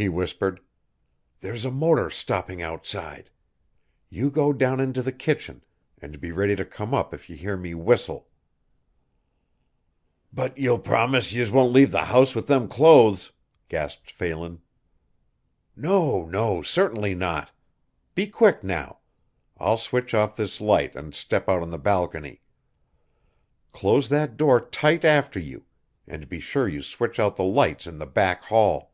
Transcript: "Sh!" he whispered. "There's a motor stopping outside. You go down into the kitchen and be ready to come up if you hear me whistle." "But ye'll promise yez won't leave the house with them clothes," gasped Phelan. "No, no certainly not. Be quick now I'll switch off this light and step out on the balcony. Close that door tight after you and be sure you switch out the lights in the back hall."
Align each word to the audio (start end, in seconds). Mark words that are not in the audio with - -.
"Sh!" 0.00 0.04
he 0.04 0.08
whispered. 0.08 0.60
"There's 1.40 1.64
a 1.64 1.72
motor 1.72 2.08
stopping 2.08 2.62
outside. 2.62 3.30
You 4.08 4.30
go 4.30 4.52
down 4.52 4.78
into 4.78 5.02
the 5.02 5.10
kitchen 5.10 5.64
and 6.00 6.20
be 6.20 6.30
ready 6.30 6.54
to 6.54 6.64
come 6.64 6.94
up 6.94 7.12
if 7.12 7.28
you 7.28 7.34
hear 7.34 7.56
me 7.56 7.74
whistle." 7.74 8.28
"But 10.32 10.56
ye'll 10.56 10.78
promise 10.78 11.32
yez 11.32 11.50
won't 11.50 11.72
leave 11.72 11.90
the 11.90 12.04
house 12.04 12.36
with 12.36 12.46
them 12.46 12.68
clothes," 12.68 13.32
gasped 13.68 14.12
Phelan. 14.12 14.60
"No, 15.74 16.24
no 16.26 16.62
certainly 16.62 17.16
not. 17.16 17.50
Be 18.14 18.28
quick 18.28 18.62
now 18.62 18.98
I'll 19.58 19.78
switch 19.78 20.14
off 20.14 20.36
this 20.36 20.60
light 20.60 20.94
and 20.94 21.12
step 21.12 21.48
out 21.48 21.60
on 21.60 21.70
the 21.70 21.76
balcony. 21.78 22.40
Close 23.72 24.08
that 24.10 24.36
door 24.36 24.60
tight 24.60 25.04
after 25.04 25.40
you 25.40 25.64
and 26.06 26.28
be 26.28 26.38
sure 26.38 26.68
you 26.68 26.80
switch 26.82 27.18
out 27.18 27.34
the 27.34 27.42
lights 27.42 27.88
in 27.88 27.98
the 27.98 28.06
back 28.06 28.42
hall." 28.44 28.92